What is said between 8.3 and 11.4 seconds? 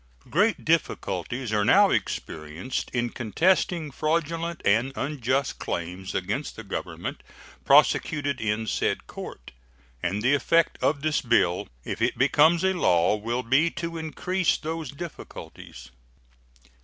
in said court, and the effect of this